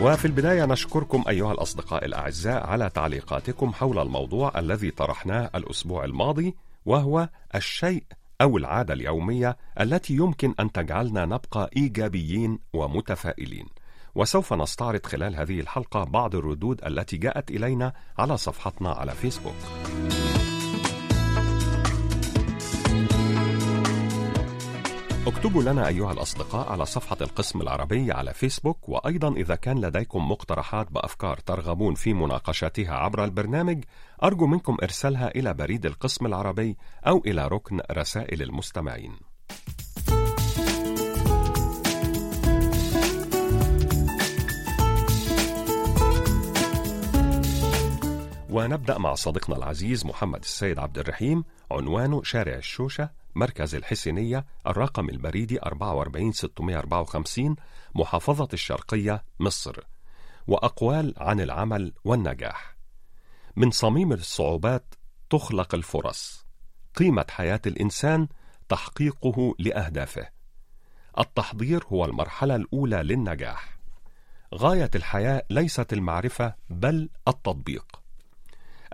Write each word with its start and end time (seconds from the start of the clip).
وفي 0.00 0.24
البداية 0.24 0.64
نشكركم 0.64 1.24
أيها 1.28 1.52
الأصدقاء 1.52 2.04
الأعزاء 2.04 2.66
على 2.66 2.90
تعليقاتكم 2.90 3.72
حول 3.72 3.98
الموضوع 3.98 4.58
الذي 4.58 4.90
طرحناه 4.90 5.50
الأسبوع 5.54 6.04
الماضي 6.04 6.54
وهو 6.86 7.28
الشيء 7.54 8.04
أو 8.40 8.56
العادة 8.56 8.94
اليومية 8.94 9.56
التي 9.80 10.14
يمكن 10.14 10.54
أن 10.60 10.72
تجعلنا 10.72 11.26
نبقى 11.26 11.70
إيجابيين 11.76 12.58
ومتفائلين. 12.72 13.66
وسوف 14.14 14.52
نستعرض 14.52 15.06
خلال 15.06 15.36
هذه 15.36 15.60
الحلقة 15.60 16.04
بعض 16.04 16.34
الردود 16.34 16.84
التي 16.84 17.16
جاءت 17.16 17.50
إلينا 17.50 17.92
على 18.18 18.36
صفحتنا 18.36 18.90
على 18.90 19.12
فيسبوك. 19.12 19.54
اكتبوا 25.28 25.62
لنا 25.62 25.88
أيها 25.88 26.12
الأصدقاء 26.12 26.72
على 26.72 26.86
صفحة 26.86 27.16
القسم 27.20 27.60
العربي 27.60 28.12
على 28.12 28.34
فيسبوك 28.34 28.88
وأيضا 28.88 29.32
إذا 29.32 29.54
كان 29.54 29.80
لديكم 29.80 30.30
مقترحات 30.30 30.92
بأفكار 30.92 31.38
ترغبون 31.38 31.94
في 31.94 32.14
مناقشتها 32.14 32.94
عبر 32.94 33.24
البرنامج 33.24 33.84
أرجو 34.22 34.46
منكم 34.46 34.76
إرسالها 34.82 35.28
إلى 35.28 35.54
بريد 35.54 35.86
القسم 35.86 36.26
العربي 36.26 36.76
أو 37.06 37.22
إلى 37.26 37.48
ركن 37.48 37.80
رسائل 37.92 38.42
المستمعين. 38.42 39.12
ونبدأ 48.50 48.98
مع 48.98 49.14
صديقنا 49.14 49.56
العزيز 49.56 50.06
محمد 50.06 50.40
السيد 50.40 50.78
عبد 50.78 50.98
الرحيم 50.98 51.44
عنوانه 51.70 52.22
شارع 52.22 52.56
الشوشة 52.56 53.10
مركز 53.38 53.74
الحسينية 53.74 54.46
الرقم 54.66 55.08
البريدي 55.08 55.58
44654 55.58 57.56
محافظة 57.94 58.48
الشرقية 58.52 59.24
مصر 59.40 59.80
وأقوال 60.46 61.14
عن 61.16 61.40
العمل 61.40 61.92
والنجاح. 62.04 62.76
من 63.56 63.70
صميم 63.70 64.12
الصعوبات 64.12 64.94
تخلق 65.30 65.74
الفرص. 65.74 66.46
قيمة 66.94 67.26
حياة 67.30 67.60
الإنسان 67.66 68.28
تحقيقه 68.68 69.54
لأهدافه. 69.58 70.28
التحضير 71.18 71.84
هو 71.86 72.04
المرحلة 72.04 72.56
الأولى 72.56 73.02
للنجاح. 73.02 73.78
غاية 74.54 74.90
الحياة 74.94 75.42
ليست 75.50 75.92
المعرفة 75.92 76.54
بل 76.70 77.08
التطبيق. 77.28 78.02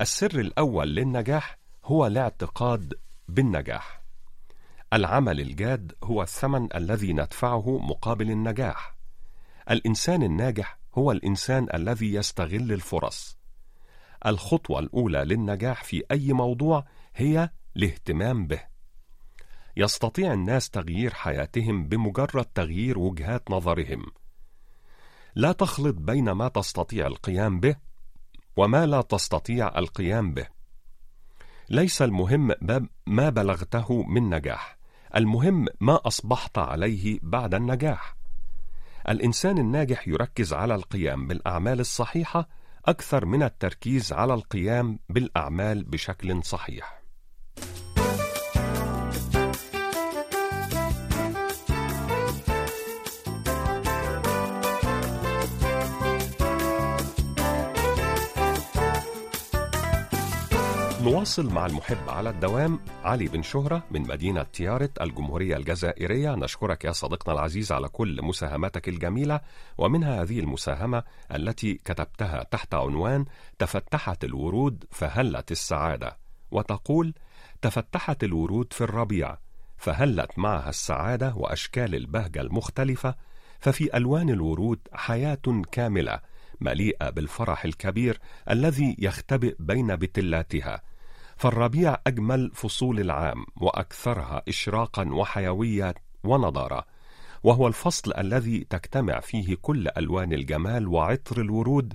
السر 0.01 0.41
الأول 0.41 0.95
للنجاح 0.95 1.59
هو 1.85 2.07
الاعتقاد 2.07 2.95
بالنجاح. 3.29 4.04
العمل 4.95 5.41
الجاد 5.41 5.93
هو 6.05 6.23
الثمن 6.23 6.69
الذي 6.75 7.13
ندفعه 7.13 7.79
مقابل 7.79 8.31
النجاح. 8.31 8.97
الإنسان 9.71 10.23
الناجح 10.23 10.79
هو 10.95 11.13
الإنسان 11.13 11.67
الذي 11.75 12.15
يستغل 12.15 12.73
الفرص. 12.73 13.39
الخطوة 14.27 14.79
الأولى 14.79 15.19
للنجاح 15.19 15.85
في 15.85 16.03
أي 16.11 16.33
موضوع 16.33 16.87
هي 17.15 17.51
الاهتمام 17.77 18.47
به. 18.47 18.61
يستطيع 19.77 20.33
الناس 20.33 20.71
تغيير 20.71 21.15
حياتهم 21.15 21.89
بمجرد 21.89 22.45
تغيير 22.45 22.99
وجهات 22.99 23.51
نظرهم. 23.51 24.07
لا 25.35 25.53
تخلط 25.53 25.95
بين 25.95 26.31
ما 26.31 26.49
تستطيع 26.49 27.07
القيام 27.07 27.61
به 27.61 27.77
وما 28.57 28.87
لا 28.87 29.01
تستطيع 29.01 29.79
القيام 29.79 30.35
به. 30.35 30.47
ليس 31.69 32.03
المهم 32.03 32.53
ما 33.07 33.31
بلغته 33.31 34.03
من 34.03 34.35
نجاح. 34.35 34.84
المهم 35.17 35.67
ما 35.81 36.01
أصبحت 36.07 36.59
عليه 36.59 37.19
بعد 37.23 37.55
النجاح. 37.55 38.17
الإنسان 39.09 39.59
الناجح 39.59 40.09
يركز 40.09 40.53
على 40.53 40.75
القيام 40.75 41.27
بالأعمال 41.27 41.81
الصحيحة 41.81 42.49
أكثر 42.87 43.27
من 43.27 43.43
التركيز 43.43 44.13
على 44.13 44.35
القيام 44.35 44.99
بالأعمال 45.09 45.85
بشكل 45.85 46.45
صحيح. 46.45 47.04
نواصل 61.05 61.53
مع 61.53 61.67
المحب 61.67 62.09
على 62.09 62.31
الدوام. 62.31 62.81
علي 63.05 63.29
بن 63.29 63.43
شهرة 63.43 63.83
من 63.91 64.03
مدينة 64.03 64.43
تيارت 64.43 65.01
الجمهورية 65.01 65.57
الجزائرية. 65.57 66.35
نشكرك 66.35 66.85
يا 66.85 66.93
صديقنا 66.93 67.35
العزيز 67.35 67.73
على 67.73 67.89
كل 67.89 68.23
مساهماتك 68.23 68.89
الجميلة. 68.89 69.41
ومنها 69.79 70.23
هذه 70.23 70.41
المساهمة 70.41 71.03
التي 71.35 71.75
كتبتها 71.75 72.43
تحت 72.43 72.75
عنوان 72.75 73.25
تفتحت 73.59 74.25
الورود 74.25 74.85
فهلت 74.91 75.53
السعادة. 75.53 76.17
وتقول 76.51 77.15
تفتحت 77.63 78.25
الورود 78.25 78.73
في 78.73 78.81
الربيع 78.81 79.37
فهلت 79.77 80.39
معها 80.39 80.69
السعادة 80.69 81.35
وأشكال 81.37 81.95
البهجة 81.95 82.41
المختلفة. 82.41 83.15
ففي 83.61 83.97
ألوان 83.97 84.31
الورود 84.31 84.79
حياة 84.93 85.63
كاملة 85.73 86.21
مليئة 86.61 87.11
بالفرح 87.11 87.65
الكبير 87.65 88.21
الذي 88.51 88.97
يختبئ 88.99 89.57
بين 89.59 89.97
بتلاتها. 89.97 90.94
فالربيع 91.37 91.97
أجمل 92.07 92.51
فصول 92.55 93.01
العام 93.01 93.47
وأكثرها 93.57 94.43
إشراقا 94.49 95.09
وحيوية 95.13 95.95
ونضارة 96.25 96.85
وهو 97.45 97.69
الفصل 97.69 98.13
الذي 98.19 98.67
تجتمع 98.71 99.21
فيه 99.21 99.57
كل 99.63 99.89
ألوان 99.97 100.33
الجمال 100.33 100.89
وعطر 100.89 101.41
الورود 101.41 101.95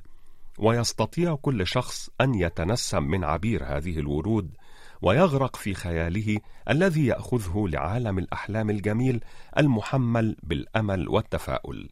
ويستطيع 0.59 1.35
كل 1.35 1.67
شخص 1.67 2.09
أن 2.21 2.35
يتنسم 2.35 3.03
من 3.03 3.23
عبير 3.23 3.63
هذه 3.65 3.99
الورود 3.99 4.49
ويغرق 5.01 5.55
في 5.55 5.73
خياله 5.73 6.39
الذي 6.69 7.05
يأخذه 7.05 7.67
لعالم 7.67 8.17
الأحلام 8.19 8.69
الجميل 8.69 9.23
المحمل 9.57 10.35
بالأمل 10.43 11.09
والتفاؤل. 11.09 11.89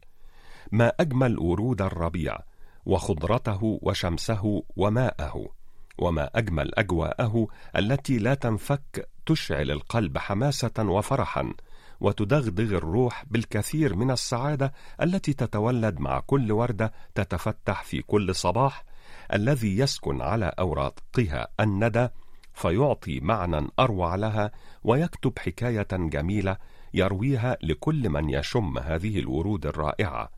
ما 0.72 0.92
أجمل 1.00 1.38
ورود 1.38 1.82
الربيع 1.82 2.38
وخضرته 2.86 3.78
وشمسه 3.82 4.62
وماءه 4.76 5.57
وما 5.98 6.30
أجمل 6.34 6.70
أجواءه 6.74 7.46
التي 7.76 8.18
لا 8.18 8.34
تنفك 8.34 9.08
تشعل 9.26 9.70
القلب 9.70 10.18
حماسة 10.18 10.72
وفرحا 10.78 11.52
وتدغدغ 12.00 12.76
الروح 12.76 13.24
بالكثير 13.30 13.96
من 13.96 14.10
السعادة 14.10 14.72
التي 15.02 15.32
تتولد 15.32 16.00
مع 16.00 16.20
كل 16.20 16.52
وردة 16.52 16.92
تتفتح 17.14 17.84
في 17.84 18.02
كل 18.02 18.34
صباح 18.34 18.84
الذي 19.32 19.78
يسكن 19.78 20.22
على 20.22 20.52
أوراقها 20.58 21.48
الندى 21.60 22.08
فيعطي 22.54 23.20
معنى 23.20 23.66
أروع 23.78 24.14
لها 24.14 24.50
ويكتب 24.84 25.38
حكاية 25.38 25.88
جميلة 25.92 26.56
يرويها 26.94 27.56
لكل 27.62 28.10
من 28.10 28.30
يشم 28.30 28.78
هذه 28.78 29.18
الورود 29.18 29.66
الرائعة. 29.66 30.30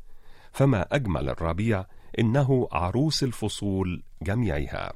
فما 0.52 0.86
أجمل 0.92 1.28
الربيع 1.28 1.84
إنه 2.18 2.68
عروس 2.72 3.22
الفصول 3.22 4.02
جميعها. 4.22 4.92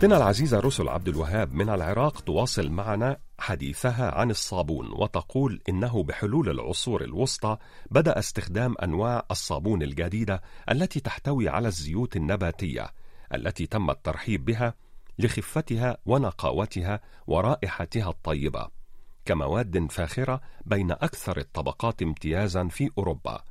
أختنا 0.00 0.16
العزيزة 0.16 0.60
رسل 0.60 0.88
عبد 0.88 1.08
الوهاب 1.08 1.54
من 1.54 1.68
العراق 1.68 2.20
تواصل 2.20 2.70
معنا 2.70 3.16
حديثها 3.38 4.14
عن 4.14 4.30
الصابون 4.30 4.88
وتقول 4.92 5.60
إنه 5.68 6.02
بحلول 6.02 6.48
العصور 6.50 7.04
الوسطى 7.04 7.56
بدأ 7.90 8.18
استخدام 8.18 8.74
أنواع 8.82 9.26
الصابون 9.30 9.82
الجديدة 9.82 10.42
التي 10.70 11.00
تحتوي 11.00 11.48
على 11.48 11.68
الزيوت 11.68 12.16
النباتية 12.16 12.86
التي 13.34 13.66
تم 13.66 13.90
الترحيب 13.90 14.44
بها 14.44 14.74
لخفتها 15.18 15.96
ونقاوتها 16.06 17.00
ورائحتها 17.26 18.10
الطيبة. 18.10 18.79
كمواد 19.24 19.90
فاخرة 19.90 20.40
بين 20.66 20.90
أكثر 20.90 21.38
الطبقات 21.38 22.02
امتيازا 22.02 22.68
في 22.68 22.90
أوروبا 22.98 23.44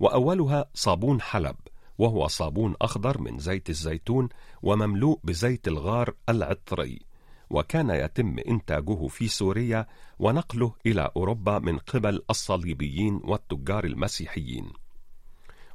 وأولها 0.00 0.64
صابون 0.74 1.20
حلب 1.20 1.56
وهو 1.98 2.28
صابون 2.28 2.74
أخضر 2.82 3.20
من 3.20 3.38
زيت 3.38 3.70
الزيتون 3.70 4.28
ومملوء 4.62 5.20
بزيت 5.24 5.68
الغار 5.68 6.14
العطري 6.28 7.00
وكان 7.52 7.90
يتم 7.90 8.36
إنتاجه 8.48 9.06
في 9.06 9.28
سوريا 9.28 9.86
ونقله 10.18 10.74
إلى 10.86 11.10
أوروبا 11.16 11.58
من 11.58 11.78
قبل 11.78 12.22
الصليبيين 12.30 13.20
والتجار 13.24 13.84
المسيحيين. 13.84 14.72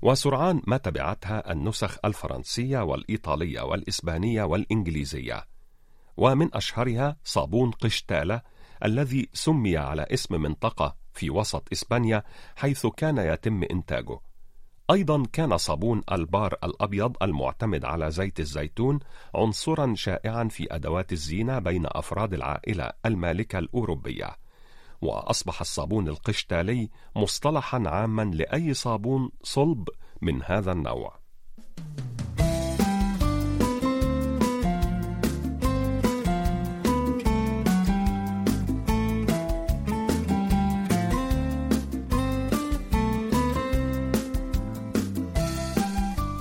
وسرعان 0.02 0.62
ما 0.68 0.78
تبعتها 0.78 1.52
النسخ 1.52 1.98
الفرنسية 2.06 2.80
والإيطالية 2.80 3.62
والإسبانية 3.62 4.44
والإنجليزية. 4.44 5.48
ومن 6.18 6.56
أشهرها 6.56 7.18
صابون 7.24 7.72
قشتالة 7.72 8.42
الذي 8.86 9.30
سمي 9.34 9.78
على 9.78 10.06
اسم 10.12 10.42
منطقة 10.42 10.96
في 11.14 11.30
وسط 11.30 11.68
إسبانيا 11.72 12.24
حيث 12.56 12.88
كان 12.88 13.18
يتم 13.18 13.64
إنتاجه. 13.64 14.20
أيضا 14.92 15.24
كان 15.34 15.58
صابون 15.58 16.02
البار 16.12 16.56
الأبيض 16.64 17.16
المعتمد 17.22 17.86
على 17.86 18.12
زيت 18.12 18.40
الزيتون 18.40 19.00
عنصرا 19.36 19.94
شائعا 19.96 20.48
في 20.48 20.76
أدوات 20.76 21.12
الزينة 21.12 21.60
بين 21.60 21.84
أفراد 21.86 22.34
العائلة 22.34 22.92
المالكة 23.06 23.60
الأوروبية 23.60 24.36
وأصبح 25.02 25.62
الصابون 25.62 26.08
القشتالي 26.08 26.90
مصطلحا 27.16 27.84
عاما 27.86 28.22
لأي 28.22 28.74
صابون 28.74 29.30
صلب 29.44 29.90
من 30.22 30.44
هذا 30.44 30.72
النوع 30.72 31.20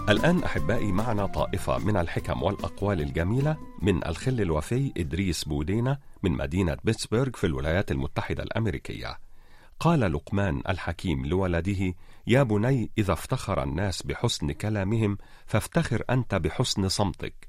الآن 0.09 0.45
أحبائي 0.45 0.93
معنا 0.93 1.27
طائفة 1.27 1.79
من 1.79 1.97
الحكم 1.97 2.43
والأقوال 2.43 3.01
الجميلة 3.01 3.57
من 3.83 4.07
الخل 4.07 4.41
الوفي 4.41 4.93
إدريس 4.97 5.45
بودينا 5.45 5.99
من 6.23 6.33
مدينة 6.33 6.77
بيتسبرغ 6.85 7.31
في 7.35 7.47
الولايات 7.47 7.91
المتحدة 7.91 8.43
الأمريكية. 8.43 9.19
قال 9.81 10.01
لقمان 10.01 10.63
الحكيم 10.69 11.27
لولده: 11.27 11.95
يا 12.27 12.43
بني 12.43 12.91
إذا 12.99 13.13
افتخر 13.13 13.63
الناس 13.63 14.03
بحسن 14.03 14.53
كلامهم 14.53 15.19
فافتخر 15.47 16.05
أنت 16.11 16.35
بحسن 16.35 16.89
صمتك. 16.89 17.49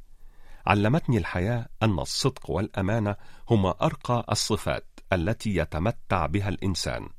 علمتني 0.67 1.17
الحياة 1.17 1.67
أن 1.83 1.99
الصدق 1.99 2.49
والأمانة 2.49 3.15
هما 3.49 3.75
أرقى 3.81 4.25
الصفات 4.31 4.99
التي 5.13 5.55
يتمتع 5.55 6.25
بها 6.25 6.49
الإنسان. 6.49 7.09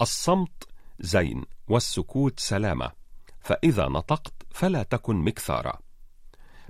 الصمت 0.00 0.68
زين 1.00 1.44
والسكوت 1.68 2.40
سلامة، 2.40 2.92
فإذا 3.40 3.88
نطقت 3.88 4.35
فلا 4.56 4.82
تكن 4.82 5.16
مكثارا. 5.16 5.78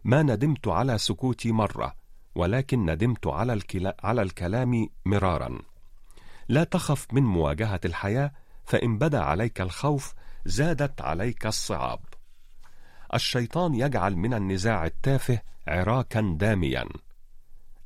ما 0.05 0.23
ندمت 0.23 0.69
على 0.69 0.99
سكوتي 0.99 1.53
مرة 1.53 1.95
ولكن 2.35 2.87
ندمت 2.91 3.27
على, 3.27 3.53
الكلا 3.53 3.97
على 4.03 4.23
الكلام 4.23 4.89
مرارا. 5.05 5.59
لا 6.49 6.65
تخف 6.65 7.07
من 7.13 7.23
مواجهة 7.23 7.81
الحياة 7.85 8.33
فإن 8.65 8.99
بدا 8.99 9.21
عليك 9.21 9.61
الخوف 9.61 10.15
زادت 10.45 11.01
عليك 11.01 11.47
الصعاب. 11.47 12.01
الشيطان 13.15 13.75
يجعل 13.75 14.17
من 14.17 14.35
النزاع 14.35 14.87
التافه 14.87 15.39
عراكا 15.69 16.37
داميا. 16.41 16.89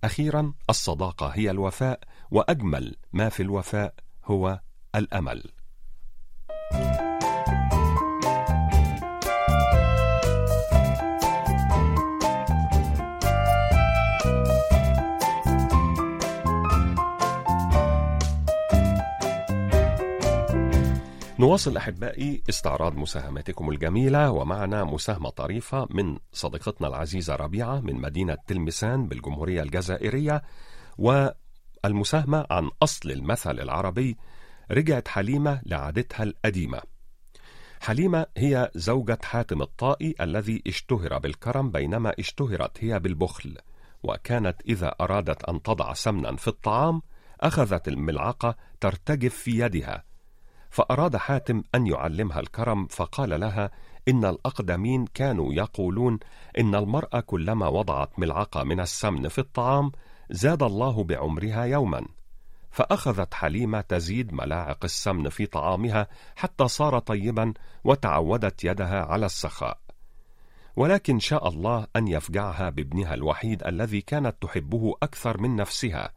أخيرا 0.04 0.52
الصداقة 0.70 1.26
هي 1.26 1.50
الوفاء 1.50 2.00
وأجمل 2.30 2.96
ما 3.12 3.28
في 3.28 3.42
الوفاء 3.42 3.94
هو 4.24 4.60
الأمل. 4.94 5.50
نواصل 21.40 21.76
أحبائي 21.76 22.42
استعراض 22.48 22.96
مساهماتكم 22.96 23.70
الجميلة 23.70 24.30
ومعنا 24.30 24.84
مساهمة 24.84 25.30
طريفة 25.30 25.88
من 25.90 26.18
صديقتنا 26.32 26.88
العزيزة 26.88 27.36
ربيعة 27.36 27.80
من 27.80 27.94
مدينة 27.94 28.36
تلمسان 28.46 29.08
بالجمهورية 29.08 29.62
الجزائرية. 29.62 30.42
والمساهمة 30.98 32.46
عن 32.50 32.70
أصل 32.82 33.10
المثل 33.10 33.60
العربي 33.60 34.16
رجعت 34.70 35.08
حليمة 35.08 35.60
لعادتها 35.66 36.22
القديمة 36.22 36.80
حليمة 37.80 38.26
هي 38.36 38.70
زوجة 38.74 39.18
حاتم 39.24 39.62
الطائي 39.62 40.14
الذي 40.20 40.62
اشتهر 40.66 41.18
بالكرم 41.18 41.70
بينما 41.70 42.12
اشتهرت 42.18 42.84
هي 42.84 42.98
بالبخل 42.98 43.58
وكانت 44.02 44.56
إذا 44.68 44.94
أرادت 45.00 45.44
أن 45.44 45.62
تضع 45.62 45.92
سمنا 45.92 46.36
في 46.36 46.48
الطعام 46.48 47.02
أخذت 47.40 47.88
الملعقة 47.88 48.56
ترتجف 48.80 49.34
في 49.34 49.58
يدها. 49.58 50.09
فأراد 50.70 51.16
حاتم 51.16 51.62
أن 51.74 51.86
يعلمها 51.86 52.40
الكرم 52.40 52.86
فقال 52.86 53.40
لها 53.40 53.70
إن 54.08 54.24
الأقدمين 54.24 55.06
كانوا 55.06 55.54
يقولون 55.54 56.18
إن 56.58 56.74
المرأة 56.74 57.20
كلما 57.20 57.68
وضعت 57.68 58.18
ملعقة 58.18 58.64
من 58.64 58.80
السمن 58.80 59.28
في 59.28 59.38
الطعام 59.38 59.92
زاد 60.30 60.62
الله 60.62 61.04
بعمرها 61.04 61.64
يوما 61.64 62.06
فأخذت 62.70 63.34
حليمة 63.34 63.80
تزيد 63.80 64.32
ملاعق 64.32 64.84
السمن 64.84 65.28
في 65.28 65.46
طعامها 65.46 66.06
حتى 66.36 66.68
صار 66.68 66.98
طيبا 66.98 67.52
وتعودت 67.84 68.64
يدها 68.64 69.04
على 69.04 69.26
السخاء. 69.26 69.78
ولكن 70.76 71.18
شاء 71.18 71.48
الله 71.48 71.86
أن 71.96 72.08
يفجعها 72.08 72.70
بابنها 72.70 73.14
الوحيد 73.14 73.66
الذي 73.66 74.00
كانت 74.00 74.36
تحبه 74.40 74.94
أكثر 75.02 75.40
من 75.40 75.56
نفسها 75.56 76.12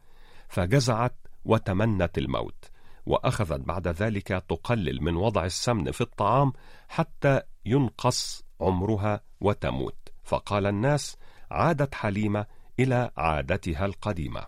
فجزعت 0.48 1.14
وتمنت 1.44 2.18
الموت. 2.18 2.73
وأخذت 3.06 3.60
بعد 3.60 3.88
ذلك 3.88 4.28
تقلل 4.28 5.02
من 5.02 5.16
وضع 5.16 5.44
السمن 5.44 5.90
في 5.90 6.00
الطعام 6.00 6.52
حتى 6.88 7.40
ينقص 7.64 8.44
عمرها 8.60 9.20
وتموت. 9.40 10.08
فقال 10.22 10.66
الناس 10.66 11.16
عادت 11.50 11.94
حليمة 11.94 12.46
إلى 12.80 13.10
عادتها 13.16 13.86
القديمة. 13.86 14.46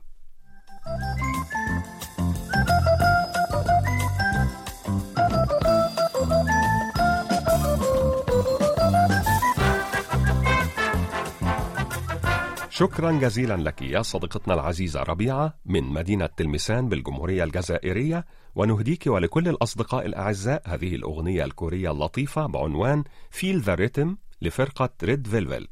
شكرا 12.79 13.13
جزيلا 13.13 13.57
لك 13.57 13.83
يا 13.83 14.03
صديقتنا 14.03 14.55
العزيزة 14.55 15.03
ربيعة 15.03 15.59
من 15.65 15.85
مدينة 15.85 16.27
تلمسان 16.27 16.89
بالجمهورية 16.89 17.45
الجزائرية 17.45 18.27
ونهديك 18.55 19.07
ولكل 19.07 19.49
الأصدقاء 19.49 20.07
الأعزاء 20.07 20.63
هذه 20.67 20.95
الأغنية 20.95 21.45
الكورية 21.45 21.91
اللطيفة 21.91 22.47
بعنوان 22.47 23.05
Feel 23.33 23.65
the 23.65 23.77
Rhythm 23.79 24.09
لفرقة 24.43 24.91
ريد 25.03 25.27
فيلفل 25.27 25.69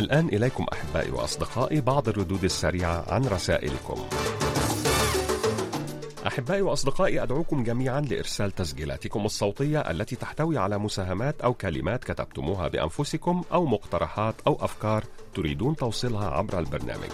الآن 0.00 0.28
إليكم 0.28 0.66
أحبائي 0.72 1.10
وأصدقائي 1.10 1.80
بعض 1.80 2.08
الردود 2.08 2.44
السريعة 2.44 3.04
عن 3.08 3.24
رسائلكم. 3.24 4.08
أحبائي 6.26 6.62
وأصدقائي 6.62 7.22
أدعوكم 7.22 7.64
جميعا 7.64 8.00
لإرسال 8.00 8.50
تسجيلاتكم 8.50 9.24
الصوتية 9.24 9.80
التي 9.80 10.16
تحتوي 10.16 10.58
على 10.58 10.78
مساهمات 10.78 11.40
أو 11.40 11.54
كلمات 11.54 12.04
كتبتموها 12.04 12.68
بأنفسكم 12.68 13.42
أو 13.52 13.66
مقترحات 13.66 14.34
أو 14.46 14.58
أفكار 14.60 15.04
تريدون 15.34 15.76
توصيلها 15.76 16.30
عبر 16.30 16.58
البرنامج. 16.58 17.10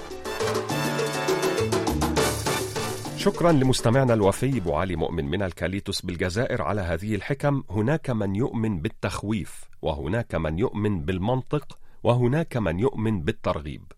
شكرا 3.17 3.53
لمستمعنا 3.53 4.15
الوفي 4.15 4.59
أبو 4.59 4.75
علي 4.75 4.97
مؤمن 4.97 5.25
من 5.25 5.43
الكاليتوس 5.43 6.01
بالجزائر 6.01 6.63
على 6.63 6.81
هذه 6.81 7.15
الحكم 7.15 7.63
هناك 7.71 8.11
من 8.11 8.37
يؤمن 8.37 8.81
بالتخويف 8.81 9.65
وهناك 9.83 10.35
من 10.35 10.59
يؤمن 10.59 11.01
بالمنطق 11.01 11.79
وهناك 12.03 12.57
من 12.57 12.81
يؤمن 12.81 13.23
بالترغيب. 13.23 13.93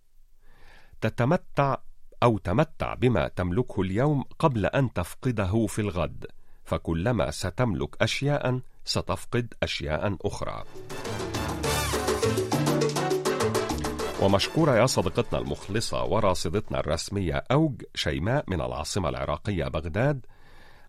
تتمتع 1.00 1.76
أو 2.22 2.38
تمتع 2.38 2.94
بما 2.94 3.28
تملكه 3.28 3.80
اليوم 3.80 4.24
قبل 4.38 4.66
أن 4.66 4.92
تفقده 4.92 5.66
في 5.66 5.78
الغد 5.78 6.26
فكلما 6.64 7.30
ستملك 7.30 8.02
أشياء 8.02 8.60
ستفقد 8.84 9.54
أشياء 9.62 10.16
أخرى. 10.22 10.64
ومشكورة 14.22 14.76
يا 14.76 14.86
صديقتنا 14.86 15.38
المخلصة 15.38 16.04
وراصدتنا 16.04 16.80
الرسمية 16.80 17.44
أوج 17.52 17.82
شيماء 17.94 18.44
من 18.48 18.60
العاصمة 18.60 19.08
العراقية 19.08 19.64
بغداد 19.64 20.26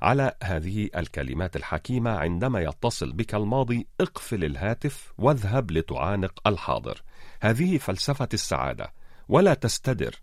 على 0.01 0.33
هذه 0.43 0.89
الكلمات 0.95 1.55
الحكيمة 1.55 2.11
عندما 2.11 2.61
يتصل 2.61 3.11
بك 3.13 3.35
الماضي 3.35 3.87
اقفل 4.01 4.43
الهاتف 4.45 5.13
واذهب 5.17 5.71
لتعانق 5.71 6.47
الحاضر. 6.47 7.01
هذه 7.41 7.77
فلسفة 7.77 8.29
السعادة. 8.33 8.93
ولا 9.29 9.53
تستدر. 9.53 10.15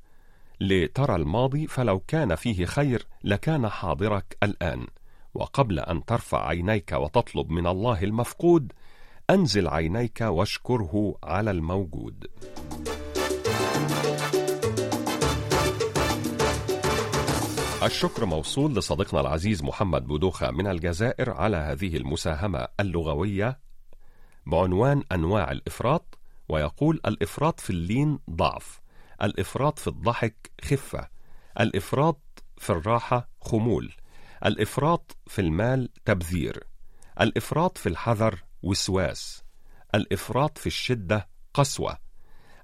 لترى 0.61 1.17
الماضي 1.17 1.67
فلو 1.67 1.99
كان 1.99 2.35
فيه 2.35 2.65
خير 2.65 3.07
لكان 3.25 3.69
حاضرك 3.69 4.37
الآن. 4.43 4.87
وقبل 5.35 5.79
أن 5.79 6.05
ترفع 6.05 6.49
عينيك 6.49 6.93
وتطلب 6.93 7.51
من 7.51 7.67
الله 7.67 8.03
المفقود 8.03 8.73
أنزل 9.31 9.69
عينيك 9.69 10.21
واشكره 10.21 11.15
على 11.23 11.51
الموجود. 11.51 12.27
الشكر 17.87 18.25
موصول 18.25 18.77
لصديقنا 18.77 19.21
العزيز 19.21 19.63
محمد 19.63 20.07
بودوخة 20.07 20.51
من 20.51 20.67
الجزائر 20.67 21.31
على 21.31 21.57
هذه 21.57 21.97
المساهمة 21.97 22.69
اللغوية 22.81 23.59
بعنوان 24.47 25.03
أنواع 25.13 25.53
الإفراط 25.53 26.19
ويقول 26.49 27.01
الإفراط 27.07 27.61
في 27.61 27.71
اللين 27.71 28.19
ضعف 28.31 28.81
الإفراط 29.23 29.79
في 29.79 29.87
الضحك 29.89 30.51
خفة 30.65 31.09
الإفراط 31.61 32.21
في 32.59 32.71
الراحة 32.71 33.29
خمول 33.41 33.93
الإفراط 34.47 35.17
في 35.27 35.41
المال 35.41 35.89
تبذير 36.05 36.65
الإفراط 37.21 37.79
في 37.79 37.89
الحذر 37.89 38.45
وسواس 38.63 39.45
الإفراط 39.95 40.59
في 40.59 40.67
الشدة 40.67 41.29
قسوة 41.55 41.99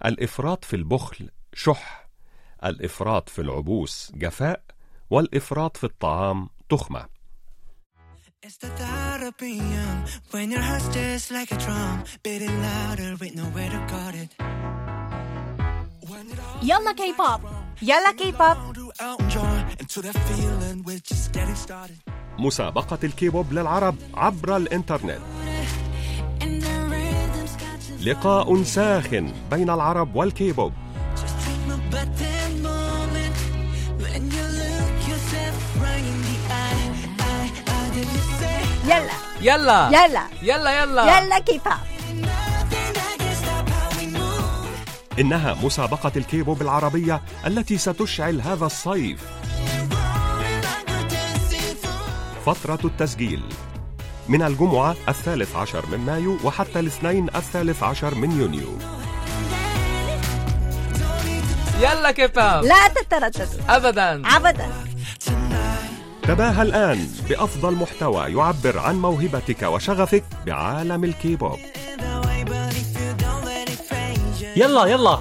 الإفراط 0.04 0.64
في 0.64 0.76
البخل 0.76 1.30
شح 1.54 2.08
الإفراط 2.64 3.28
في 3.28 3.40
العبوس 3.40 4.12
جفاء 4.14 4.62
والإفراط 5.12 5.76
في 5.76 5.84
الطعام 5.84 6.48
تخمة. 6.68 7.06
يلا 16.62 16.92
كي 16.92 17.14
بوب 17.18 17.40
يلا 17.82 18.12
كي 18.18 18.32
بوب 18.32 18.56
مسابقة 22.38 22.98
الكيبوب 23.04 23.52
للعرب 23.52 23.96
عبر 24.14 24.56
الإنترنت. 24.56 25.20
لقاء 28.00 28.62
ساخن 28.62 29.32
بين 29.50 29.70
العرب 29.70 30.14
والكيبوب. 30.16 30.72
يلا. 38.84 39.12
يلا. 39.40 39.88
يلا. 39.88 40.26
يلا 40.42 40.82
يلا. 40.82 41.18
يلا 41.18 41.38
كي 41.38 41.60
بوب 41.64 41.72
إنها 45.18 45.54
مسابقة 45.62 46.12
الكيبوب 46.16 46.62
العربية 46.62 47.22
التي 47.46 47.78
ستشعل 47.78 48.40
هذا 48.40 48.66
الصيف. 48.66 49.20
فترة 52.46 52.78
التسجيل. 52.84 53.42
من 54.28 54.42
الجمعة 54.42 54.96
الثالث 55.08 55.56
عشر 55.56 55.86
من 55.86 55.98
مايو 55.98 56.38
وحتى 56.44 56.80
الاثنين 56.80 57.28
الثالث 57.34 57.82
عشر 57.82 58.14
من 58.14 58.40
يونيو. 58.40 58.78
يلا 61.80 62.10
كيباب 62.10 62.64
لا 62.64 62.88
تترددوا 62.88 63.76
ابدا. 63.76 64.22
أبدا. 64.36 64.91
تباهى 66.22 66.62
الآن 66.62 67.08
بأفضل 67.28 67.74
محتوى 67.74 68.32
يعبر 68.32 68.78
عن 68.78 69.00
موهبتك 69.00 69.62
وشغفك 69.62 70.24
بعالم 70.46 71.04
الكيبوب. 71.04 71.58
يلا 74.56 74.86
يلا. 74.86 75.18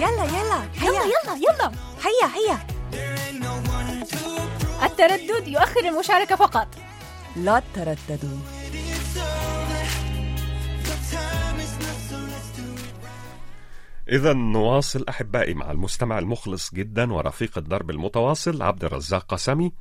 يلا 0.00 0.24
يلا 0.24 0.60
يلا 0.82 1.04
يلا 1.04 1.34
يلا. 1.36 1.70
هيا 2.04 2.28
هيا. 2.36 2.58
التردد 4.82 5.48
يؤخر 5.48 5.80
المشاركة 5.88 6.36
فقط. 6.36 6.68
لا 7.36 7.62
ترددوا. 7.74 8.59
إذا 14.10 14.32
نواصل 14.32 15.04
أحبائي 15.08 15.54
مع 15.54 15.70
المستمع 15.70 16.18
المخلص 16.18 16.74
جدا 16.74 17.12
ورفيق 17.12 17.58
الدرب 17.58 17.90
المتواصل 17.90 18.62
عبد 18.62 18.84
الرزاق 18.84 19.24
قسمي 19.24 19.72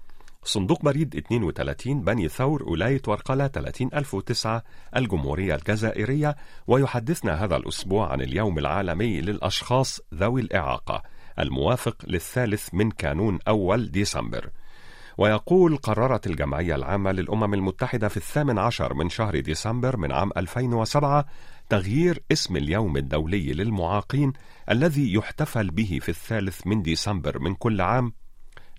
صندوق 0.43 0.81
بريد 0.85 1.15
32 1.15 2.01
بني 2.01 2.27
ثور 2.27 2.63
ولاية 2.63 3.01
ورقلة 3.07 3.47
30009 3.47 4.63
الجمهورية 4.95 5.55
الجزائرية 5.55 6.35
ويحدثنا 6.67 7.43
هذا 7.43 7.55
الأسبوع 7.55 8.11
عن 8.11 8.21
اليوم 8.21 8.57
العالمي 8.57 9.21
للأشخاص 9.21 10.01
ذوي 10.13 10.41
الإعاقة 10.41 11.03
الموافق 11.39 11.95
للثالث 12.07 12.69
من 12.73 12.91
كانون 12.91 13.39
أول 13.47 13.91
ديسمبر. 13.91 14.49
ويقول 15.19 15.77
قررت 15.77 16.27
الجمعية 16.27 16.75
العامة 16.75 17.11
للأمم 17.11 17.53
المتحدة 17.53 18.07
في 18.07 18.17
الثامن 18.17 18.59
عشر 18.59 18.93
من 18.93 19.09
شهر 19.09 19.39
ديسمبر 19.39 19.97
من 19.97 20.11
عام 20.11 20.31
2007 20.37 21.25
تغيير 21.69 22.23
اسم 22.31 22.57
اليوم 22.57 22.97
الدولي 22.97 23.53
للمعاقين 23.53 24.33
الذي 24.69 25.13
يحتفل 25.13 25.71
به 25.71 25.99
في 26.01 26.09
الثالث 26.09 26.67
من 26.67 26.81
ديسمبر 26.81 27.39
من 27.39 27.55
كل 27.55 27.81
عام 27.81 28.13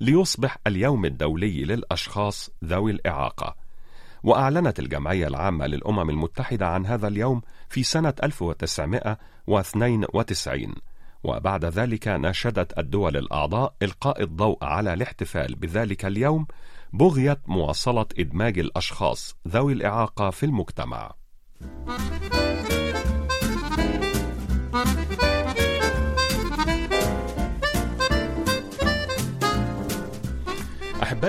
ليصبح 0.00 0.58
اليوم 0.66 1.04
الدولي 1.04 1.64
للأشخاص 1.64 2.50
ذوي 2.64 2.90
الإعاقة. 2.90 3.56
وأعلنت 4.22 4.78
الجمعية 4.78 5.26
العامة 5.26 5.66
للأمم 5.66 6.10
المتحدة 6.10 6.66
عن 6.66 6.86
هذا 6.86 7.08
اليوم 7.08 7.42
في 7.68 7.82
سنة 7.82 8.14
1992 8.22 10.74
وبعد 11.24 11.64
ذلك 11.64 12.08
ناشدت 12.08 12.78
الدول 12.78 13.16
الأعضاء 13.16 13.74
إلقاء 13.82 14.22
الضوء 14.22 14.64
على 14.64 14.94
الاحتفال 14.94 15.54
بذلك 15.54 16.04
اليوم 16.04 16.46
بغية 16.92 17.40
مواصلة 17.46 18.06
إدماج 18.18 18.58
الأشخاص 18.58 19.36
ذوي 19.48 19.72
الإعاقة 19.72 20.30
في 20.30 20.46
المجتمع. 20.46 21.12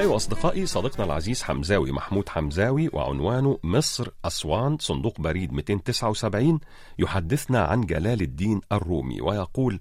أحبائي 0.01 0.13
وأصدقائي 0.13 0.65
صديقنا 0.65 1.05
العزيز 1.05 1.43
حمزاوي 1.43 1.91
محمود 1.91 2.29
حمزاوي 2.29 2.89
وعنوانه 2.93 3.59
مصر 3.63 4.07
أسوان 4.25 4.77
صندوق 4.79 5.21
بريد 5.21 5.53
279 5.53 6.59
يحدثنا 6.99 7.61
عن 7.63 7.81
جلال 7.81 8.21
الدين 8.21 8.61
الرومي 8.71 9.21
ويقول 9.21 9.79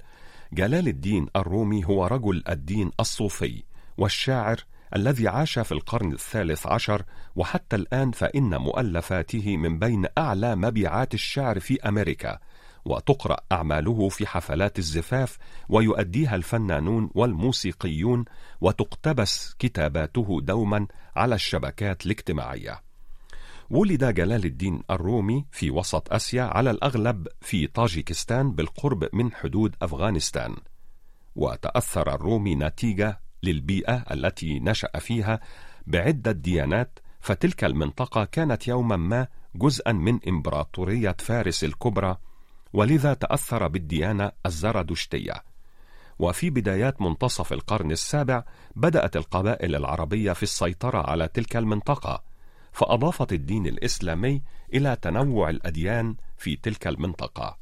جلال 0.52 0.88
الدين 0.88 1.26
الرومي 1.36 1.84
هو 1.84 2.06
رجل 2.06 2.42
الدين 2.48 2.90
الصوفي 3.00 3.62
والشاعر 3.98 4.64
الذي 4.96 5.28
عاش 5.28 5.58
في 5.58 5.72
القرن 5.72 6.12
الثالث 6.12 6.66
عشر 6.66 7.02
وحتى 7.36 7.76
الآن 7.76 8.10
فإن 8.10 8.56
مؤلفاته 8.56 9.56
من 9.56 9.78
بين 9.78 10.06
أعلى 10.18 10.56
مبيعات 10.56 11.14
الشعر 11.14 11.60
في 11.60 11.80
أمريكا 11.88 12.38
وتقرأ 12.84 13.36
أعماله 13.52 14.08
في 14.08 14.26
حفلات 14.26 14.78
الزفاف 14.78 15.38
ويؤديها 15.68 16.34
الفنانون 16.34 17.10
والموسيقيون 17.14 18.24
وتقتبس 18.60 19.54
كتاباته 19.58 20.40
دوما 20.42 20.86
على 21.16 21.34
الشبكات 21.34 22.06
الاجتماعية. 22.06 22.82
ولد 23.70 24.04
جلال 24.14 24.44
الدين 24.44 24.82
الرومي 24.90 25.46
في 25.52 25.70
وسط 25.70 26.12
آسيا 26.12 26.42
على 26.42 26.70
الأغلب 26.70 27.28
في 27.40 27.66
طاجيكستان 27.66 28.52
بالقرب 28.52 29.08
من 29.12 29.32
حدود 29.32 29.76
أفغانستان. 29.82 30.56
وتأثر 31.36 32.14
الرومي 32.14 32.54
نتيجة 32.54 33.20
للبيئة 33.42 34.04
التي 34.10 34.60
نشأ 34.60 34.98
فيها 34.98 35.40
بعدة 35.86 36.32
ديانات 36.32 36.98
فتلك 37.20 37.64
المنطقة 37.64 38.24
كانت 38.24 38.68
يوما 38.68 38.96
ما 38.96 39.26
جزءا 39.54 39.92
من 39.92 40.18
إمبراطورية 40.28 41.16
فارس 41.18 41.64
الكبرى 41.64 42.16
ولذا 42.72 43.14
تأثر 43.14 43.68
بالديانة 43.68 44.32
الزرادشتية. 44.46 45.44
وفي 46.18 46.50
بدايات 46.50 47.02
منتصف 47.02 47.52
القرن 47.52 47.90
السابع 47.90 48.44
بدأت 48.76 49.16
القبائل 49.16 49.76
العربية 49.76 50.32
في 50.32 50.42
السيطرة 50.42 51.10
على 51.10 51.28
تلك 51.28 51.56
المنطقة 51.56 52.22
فأضافت 52.72 53.32
الدين 53.32 53.66
الإسلامي 53.66 54.42
إلى 54.74 54.96
تنوع 55.02 55.50
الأديان 55.50 56.16
في 56.36 56.56
تلك 56.56 56.86
المنطقة. 56.86 57.58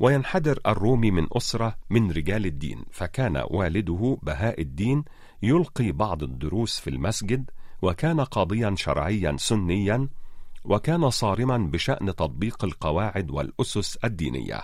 وينحدر 0.00 0.60
الرومي 0.66 1.10
من 1.10 1.26
أسرة 1.32 1.76
من 1.90 2.10
رجال 2.10 2.46
الدين 2.46 2.84
فكان 2.90 3.44
والده 3.50 4.18
بهاء 4.22 4.60
الدين 4.60 5.04
يلقي 5.42 5.92
بعض 5.92 6.22
الدروس 6.22 6.80
في 6.80 6.90
المسجد 6.90 7.50
وكان 7.82 8.20
قاضيا 8.20 8.74
شرعيا 8.76 9.36
سنيا 9.38 10.08
وكان 10.68 11.10
صارما 11.10 11.56
بشأن 11.58 12.06
تطبيق 12.06 12.64
القواعد 12.64 13.30
والأسس 13.30 13.96
الدينية. 13.96 14.60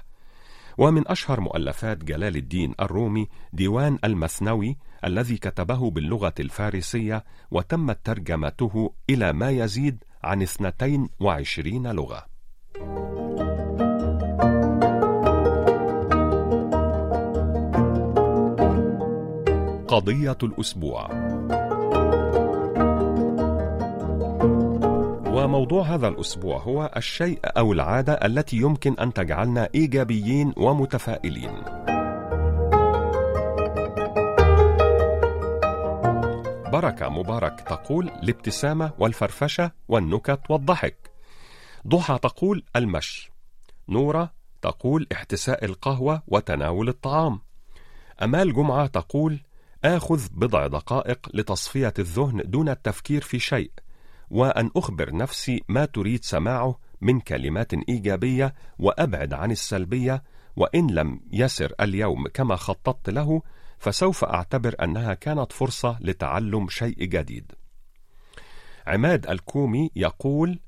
ومن 0.78 1.08
أشهر 1.08 1.40
مؤلفات 1.40 2.04
جلال 2.04 2.36
الدين 2.36 2.74
الرومي 2.80 3.28
ديوان 3.52 3.98
المثنوي 4.04 4.76
الذي 5.04 5.36
كتبه 5.36 5.90
باللغة 5.90 6.34
الفارسية 6.40 7.24
وتمت 7.50 7.98
ترجمته 8.04 8.92
إلى 9.10 9.32
ما 9.32 9.50
يزيد 9.50 10.04
عن 10.24 10.42
22 10.42 11.86
لغة. 11.86 12.26
قضية 19.88 20.38
الأسبوع. 20.42 21.33
وموضوع 25.34 25.82
هذا 25.82 26.08
الأسبوع 26.08 26.58
هو 26.58 26.90
الشيء 26.96 27.38
أو 27.44 27.72
العادة 27.72 28.12
التي 28.12 28.56
يمكن 28.56 28.94
أن 28.98 29.12
تجعلنا 29.12 29.68
إيجابيين 29.74 30.52
ومتفائلين. 30.56 31.50
بركة 36.72 37.08
مبارك 37.08 37.60
تقول 37.60 38.08
الابتسامة 38.08 38.92
والفرفشة 38.98 39.70
والنكت 39.88 40.40
والضحك. 40.48 41.10
ضحى 41.88 42.18
تقول 42.18 42.64
المشي. 42.76 43.32
نورة 43.88 44.32
تقول 44.62 45.06
احتساء 45.12 45.64
القهوة 45.64 46.22
وتناول 46.28 46.88
الطعام. 46.88 47.40
أمال 48.22 48.54
جمعة 48.54 48.86
تقول 48.86 49.40
آخذ 49.84 50.28
بضع 50.32 50.66
دقائق 50.66 51.28
لتصفية 51.34 51.94
الذهن 51.98 52.42
دون 52.44 52.68
التفكير 52.68 53.22
في 53.22 53.38
شيء 53.38 53.70
وأن 54.30 54.70
أخبر 54.76 55.16
نفسي 55.16 55.62
ما 55.68 55.84
تريد 55.84 56.24
سماعه 56.24 56.78
من 57.00 57.20
كلمات 57.20 57.74
إيجابية 57.74 58.54
وأبعد 58.78 59.32
عن 59.32 59.50
السلبية 59.50 60.22
وإن 60.56 60.90
لم 60.90 61.20
يسر 61.32 61.72
اليوم 61.80 62.28
كما 62.28 62.56
خططت 62.56 63.10
له 63.10 63.42
فسوف 63.78 64.24
أعتبر 64.24 64.74
أنها 64.82 65.14
كانت 65.14 65.52
فرصة 65.52 65.98
لتعلم 66.00 66.68
شيء 66.68 67.04
جديد. 67.04 67.52
عماد 68.86 69.26
الكومي 69.26 69.90
يقول: 69.96 70.60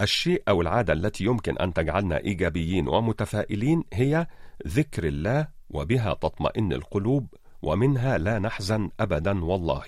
الشيء 0.00 0.42
أو 0.48 0.62
العادة 0.62 0.92
التي 0.92 1.24
يمكن 1.24 1.58
أن 1.58 1.72
تجعلنا 1.72 2.18
إيجابيين 2.18 2.88
ومتفائلين 2.88 3.84
هي 3.92 4.26
ذكر 4.66 5.04
الله 5.04 5.48
وبها 5.70 6.14
تطمئن 6.14 6.72
القلوب 6.72 7.34
ومنها 7.62 8.18
لا 8.18 8.38
نحزن 8.38 8.90
أبدا 9.00 9.44
والله. 9.44 9.84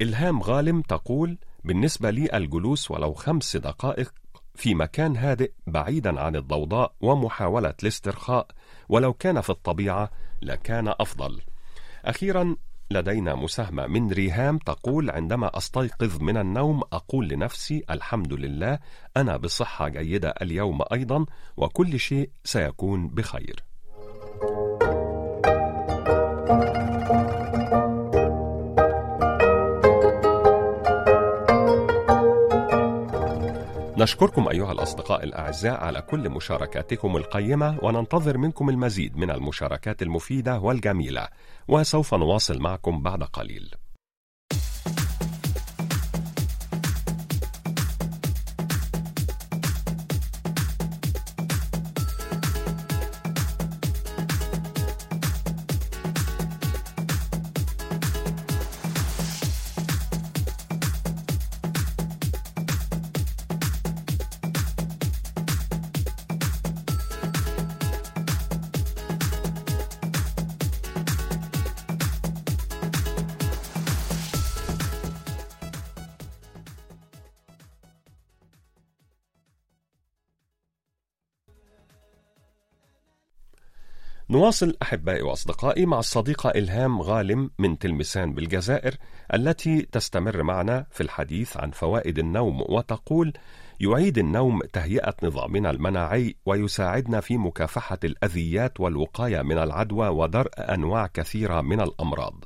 إلهام 0.00 0.42
غالم 0.42 0.82
تقول: 0.82 1.38
بالنسبة 1.66 2.10
لي 2.10 2.28
الجلوس 2.34 2.90
ولو 2.90 3.14
خمس 3.14 3.56
دقائق 3.56 4.12
في 4.54 4.74
مكان 4.74 5.16
هادئ 5.16 5.52
بعيدا 5.66 6.20
عن 6.20 6.36
الضوضاء 6.36 6.92
ومحاولة 7.00 7.74
الاسترخاء 7.82 8.46
ولو 8.88 9.12
كان 9.12 9.40
في 9.40 9.50
الطبيعة 9.50 10.10
لكان 10.42 10.88
أفضل. 10.88 11.40
أخيرا 12.04 12.56
لدينا 12.90 13.34
مساهمة 13.34 13.86
من 13.86 14.10
ريهام 14.10 14.58
تقول 14.58 15.10
عندما 15.10 15.56
أستيقظ 15.58 16.22
من 16.22 16.36
النوم 16.36 16.82
أقول 16.92 17.28
لنفسي 17.28 17.82
الحمد 17.90 18.32
لله 18.32 18.78
أنا 19.16 19.36
بصحة 19.36 19.88
جيدة 19.88 20.34
اليوم 20.42 20.78
أيضا 20.92 21.26
وكل 21.56 22.00
شيء 22.00 22.30
سيكون 22.44 23.08
بخير. 23.08 23.64
نشكركم 33.98 34.48
أيها 34.48 34.72
الأصدقاء 34.72 35.24
الأعزاء 35.24 35.84
على 35.84 36.02
كل 36.02 36.30
مشاركاتكم 36.30 37.16
القيمة 37.16 37.78
وننتظر 37.82 38.38
منكم 38.38 38.68
المزيد 38.68 39.16
من 39.16 39.30
المشاركات 39.30 40.02
المفيدة 40.02 40.58
والجميلة 40.58 41.28
وسوف 41.68 42.14
نواصل 42.14 42.58
معكم 42.58 43.02
بعد 43.02 43.22
قليل. 43.22 43.74
نواصل 84.30 84.76
أحبائي 84.82 85.22
وأصدقائي 85.22 85.86
مع 85.86 85.98
الصديقة 85.98 86.50
إلهام 86.50 87.02
غالم 87.02 87.50
من 87.58 87.78
تلمسان 87.78 88.34
بالجزائر 88.34 88.94
التي 89.34 89.82
تستمر 89.82 90.42
معنا 90.42 90.86
في 90.90 91.02
الحديث 91.02 91.56
عن 91.56 91.70
فوائد 91.70 92.18
النوم 92.18 92.60
وتقول 92.60 93.32
يعيد 93.80 94.18
النوم 94.18 94.60
تهيئة 94.72 95.14
نظامنا 95.22 95.70
المناعي 95.70 96.36
ويساعدنا 96.46 97.20
في 97.20 97.36
مكافحة 97.36 97.98
الأذيات 98.04 98.80
والوقاية 98.80 99.42
من 99.42 99.58
العدوى 99.58 100.08
ودرء 100.08 100.50
أنواع 100.58 101.06
كثيرة 101.06 101.60
من 101.60 101.80
الأمراض. 101.80 102.44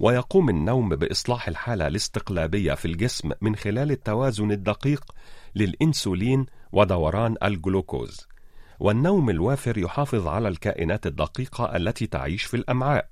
ويقوم 0.00 0.48
النوم 0.48 0.88
بإصلاح 0.88 1.48
الحالة 1.48 1.86
الاستقلابية 1.86 2.74
في 2.74 2.84
الجسم 2.84 3.30
من 3.40 3.56
خلال 3.56 3.90
التوازن 3.90 4.52
الدقيق 4.52 5.04
للإنسولين 5.54 6.46
ودوران 6.72 7.36
الجلوكوز. 7.42 8.27
والنوم 8.80 9.30
الوافر 9.30 9.78
يحافظ 9.78 10.26
على 10.26 10.48
الكائنات 10.48 11.06
الدقيقة 11.06 11.76
التي 11.76 12.06
تعيش 12.06 12.44
في 12.44 12.54
الأمعاء، 12.54 13.08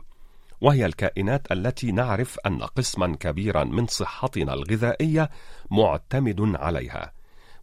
وهي 0.61 0.87
الكائنات 0.87 1.53
التي 1.53 1.93
نعرف 1.93 2.39
أن 2.47 2.63
قسما 2.63 3.17
كبيرا 3.17 3.65
من 3.65 3.87
صحتنا 3.87 4.55
الغذائية 4.55 5.31
معتمد 5.71 6.41
عليها. 6.41 7.13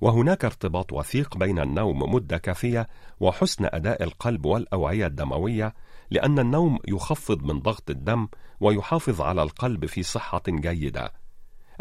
وهناك 0.02 0.46
ارتباط 0.46 0.94
وثيق 0.94 1.38
بين 1.38 1.60
النوم 1.60 2.13
مدة 2.13 2.38
كافية 2.38 2.88
وحسن 3.20 3.66
أداء 3.66 4.04
القلب 4.04 4.46
والأوعية 4.46 5.08
الدموية، 5.08 5.74
لأن 6.12 6.39
النوم 6.39 6.80
يخفض 6.88 7.44
من 7.44 7.60
ضغط 7.60 7.89
الدم 7.89 8.28
ويحافظ 8.60 9.22
على 9.22 9.44
القلب 9.44 9.86
في 9.86 10.04
صحة 10.04 10.44
جيدة. 10.48 11.23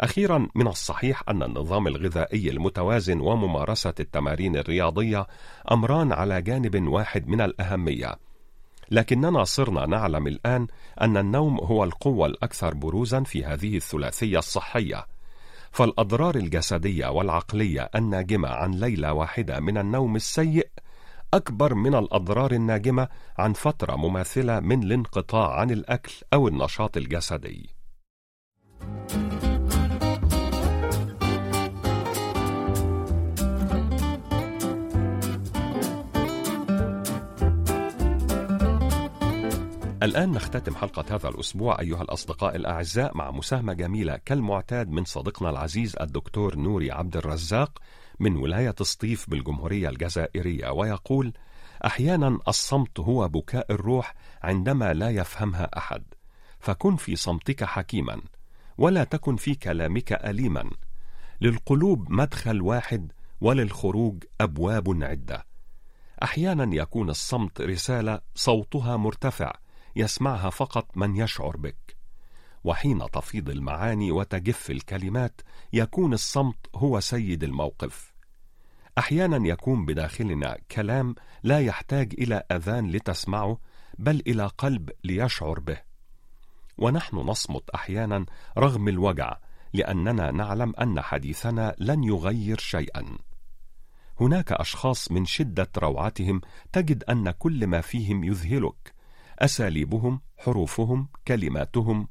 أخيرا 0.01 0.47
من 0.55 0.67
الصحيح 0.67 1.23
أن 1.29 1.43
النظام 1.43 1.87
الغذائي 1.87 2.49
المتوازن 2.49 3.19
وممارسة 3.19 3.93
التمارين 3.99 4.55
الرياضية 4.55 5.27
أمران 5.71 6.11
على 6.11 6.41
جانب 6.41 6.87
واحد 6.87 7.27
من 7.27 7.41
الأهمية. 7.41 8.15
لكننا 8.91 9.43
صرنا 9.43 9.85
نعلم 9.85 10.27
الآن 10.27 10.67
أن 11.01 11.17
النوم 11.17 11.59
هو 11.59 11.83
القوة 11.83 12.27
الأكثر 12.27 12.73
بروزا 12.73 13.23
في 13.23 13.45
هذه 13.45 13.77
الثلاثية 13.77 14.39
الصحية. 14.39 15.05
فالأضرار 15.71 16.35
الجسدية 16.35 17.07
والعقلية 17.07 17.89
الناجمة 17.95 18.49
عن 18.49 18.71
ليلة 18.71 19.13
واحدة 19.13 19.59
من 19.59 19.77
النوم 19.77 20.15
السيء 20.15 20.67
أكبر 21.33 21.73
من 21.73 21.95
الأضرار 21.95 22.51
الناجمة 22.51 23.07
عن 23.37 23.53
فترة 23.53 23.95
مماثلة 23.95 24.59
من 24.59 24.83
الانقطاع 24.83 25.59
عن 25.59 25.71
الأكل 25.71 26.13
أو 26.33 26.47
النشاط 26.47 26.97
الجسدي. 26.97 27.69
الآن 40.03 40.31
نختتم 40.31 40.75
حلقة 40.75 41.15
هذا 41.15 41.29
الأسبوع 41.29 41.79
أيها 41.79 42.01
الأصدقاء 42.01 42.55
الأعزاء 42.55 43.17
مع 43.17 43.31
مساهمة 43.31 43.73
جميلة 43.73 44.19
كالمعتاد 44.25 44.89
من 44.89 45.05
صديقنا 45.05 45.49
العزيز 45.49 45.95
الدكتور 46.01 46.55
نوري 46.55 46.91
عبد 46.91 47.17
الرزاق 47.17 47.79
من 48.19 48.35
ولاية 48.35 48.75
سطيف 48.81 49.29
بالجمهورية 49.29 49.89
الجزائرية 49.89 50.69
ويقول: 50.69 51.33
أحيانا 51.85 52.39
الصمت 52.47 52.99
هو 52.99 53.27
بكاء 53.27 53.71
الروح 53.71 54.15
عندما 54.43 54.93
لا 54.93 55.09
يفهمها 55.09 55.69
أحد، 55.77 56.03
فكن 56.59 56.95
في 56.95 57.15
صمتك 57.15 57.63
حكيما، 57.63 58.21
ولا 58.77 59.03
تكن 59.03 59.35
في 59.35 59.55
كلامك 59.55 60.13
أليما. 60.13 60.69
للقلوب 61.41 62.11
مدخل 62.11 62.61
واحد 62.61 63.11
وللخروج 63.41 64.23
أبواب 64.41 65.03
عدة. 65.03 65.45
أحيانا 66.23 66.75
يكون 66.75 67.09
الصمت 67.09 67.61
رسالة 67.61 68.21
صوتها 68.35 68.97
مرتفع 68.97 69.62
يسمعها 69.95 70.49
فقط 70.49 70.97
من 70.97 71.15
يشعر 71.15 71.57
بك. 71.57 71.97
وحين 72.63 73.11
تفيض 73.11 73.49
المعاني 73.49 74.11
وتجف 74.11 74.71
الكلمات 74.71 75.41
يكون 75.73 76.13
الصمت 76.13 76.67
هو 76.75 76.99
سيد 76.99 77.43
الموقف. 77.43 78.13
أحيانا 78.97 79.47
يكون 79.47 79.85
بداخلنا 79.85 80.57
كلام 80.71 81.15
لا 81.43 81.59
يحتاج 81.59 82.13
إلى 82.17 82.43
أذان 82.51 82.91
لتسمعه 82.91 83.57
بل 83.97 84.23
إلى 84.27 84.47
قلب 84.47 84.89
ليشعر 85.03 85.59
به. 85.59 85.77
ونحن 86.77 87.15
نصمت 87.17 87.69
أحيانا 87.69 88.25
رغم 88.57 88.87
الوجع 88.87 89.37
لأننا 89.73 90.31
نعلم 90.31 90.73
أن 90.81 91.01
حديثنا 91.01 91.75
لن 91.77 92.03
يغير 92.03 92.59
شيئا. 92.59 93.17
هناك 94.19 94.51
أشخاص 94.51 95.11
من 95.11 95.25
شدة 95.25 95.69
روعتهم 95.77 96.41
تجد 96.71 97.03
أن 97.03 97.31
كل 97.31 97.67
ما 97.67 97.81
فيهم 97.81 98.23
يذهلك. 98.23 98.92
أساليبهم 99.39 100.21
حروفهم 100.37 101.07
كلماتهم. 101.27 102.07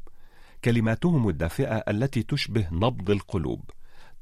كلماتهم 0.65 1.29
الدافئة 1.29 1.77
التي 1.77 2.23
تشبه 2.23 2.69
نبض 2.73 3.11
القلوب. 3.11 3.71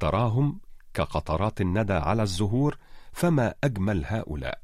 تراهم 0.01 0.61
كقطرات 0.95 1.61
الندى 1.61 1.93
على 1.93 2.23
الزهور 2.23 2.79
فما 3.13 3.55
أجمل 3.65 4.05
هؤلاء؟ 4.07 4.61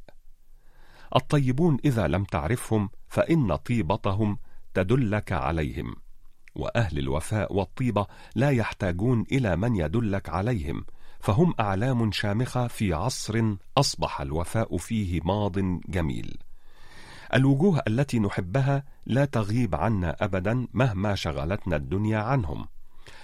الطيبون 1.16 1.78
إذا 1.84 2.06
لم 2.06 2.24
تعرفهم 2.24 2.90
فإن 3.08 3.56
طيبتهم 3.56 4.38
تدلك 4.74 5.32
عليهم. 5.32 5.94
وأهل 6.54 6.98
الوفاء 6.98 7.54
والطيبة 7.54 8.06
لا 8.34 8.50
يحتاجون 8.50 9.24
إلى 9.32 9.56
من 9.56 9.76
يدلك 9.76 10.28
عليهم 10.28 10.84
فهم 11.20 11.54
أعلام 11.60 12.12
شامخة 12.12 12.66
في 12.66 12.92
عصر 12.92 13.54
أصبح 13.78 14.20
الوفاء 14.20 14.76
فيه 14.76 15.20
ماض 15.24 15.58
جميل. 15.88 16.38
الوجوه 17.34 17.82
التي 17.88 18.18
نحبها 18.18 18.84
لا 19.06 19.24
تغيب 19.24 19.74
عنا 19.74 20.16
ابدا 20.20 20.66
مهما 20.74 21.14
شغلتنا 21.14 21.76
الدنيا 21.76 22.18
عنهم. 22.18 22.66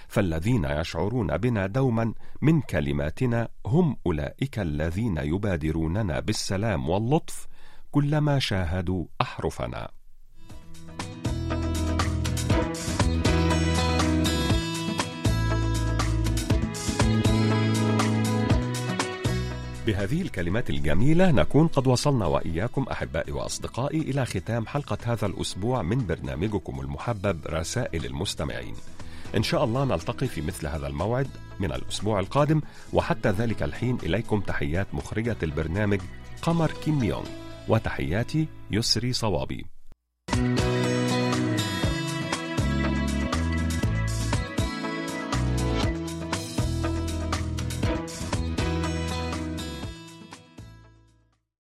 فالذين 0.07 0.65
يشعرون 0.65 1.37
بنا 1.37 1.67
دوما 1.67 2.13
من 2.41 2.61
كلماتنا 2.61 3.47
هم 3.65 3.97
أولئك 4.05 4.59
الذين 4.59 5.17
يبادروننا 5.17 6.19
بالسلام 6.19 6.89
واللطف 6.89 7.47
كلما 7.91 8.39
شاهدوا 8.39 9.05
أحرفنا. 9.21 9.89
بهذه 19.93 20.21
الكلمات 20.21 20.69
الجميلة 20.69 21.31
نكون 21.31 21.67
قد 21.67 21.87
وصلنا 21.87 22.25
وإياكم 22.25 22.85
أحبائي 22.91 23.31
وأصدقائي 23.31 24.01
إلى 24.01 24.25
ختام 24.25 24.67
حلقة 24.67 24.97
هذا 25.03 25.25
الأسبوع 25.25 25.81
من 25.81 26.05
برنامجكم 26.05 26.79
المحبب 26.81 27.39
رسائل 27.47 28.05
المستمعين. 28.05 28.75
إن 29.37 29.43
شاء 29.43 29.63
الله 29.63 29.85
نلتقي 29.85 30.27
في 30.27 30.41
مثل 30.41 30.67
هذا 30.67 30.87
الموعد 30.87 31.27
من 31.59 31.71
الأسبوع 31.71 32.19
القادم 32.19 32.61
وحتى 32.93 33.29
ذلك 33.29 33.63
الحين 33.63 33.97
إليكم 34.03 34.39
تحيات 34.39 34.87
مخرجة 34.93 35.37
البرنامج 35.43 36.01
قمر 36.41 36.71
كيم 36.71 37.03
يونغ 37.03 37.27
وتحياتي 37.67 38.47
يسري 38.71 39.13
صوابي. 39.13 39.65
thank 40.31 40.59
you 40.59 40.82